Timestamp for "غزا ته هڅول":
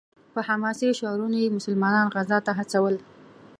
2.15-2.95